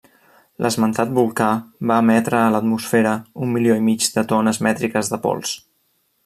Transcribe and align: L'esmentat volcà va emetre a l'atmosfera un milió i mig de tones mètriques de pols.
L'esmentat 0.65 1.11
volcà 1.17 1.49
va 1.91 1.97
emetre 2.05 2.39
a 2.39 2.47
l'atmosfera 2.55 3.13
un 3.45 3.53
milió 3.59 3.77
i 3.83 3.85
mig 3.91 4.09
de 4.17 4.25
tones 4.33 4.61
mètriques 4.69 5.13
de 5.15 5.21
pols. 5.29 5.55